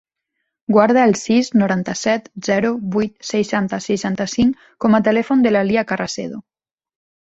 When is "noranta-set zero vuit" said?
1.63-3.15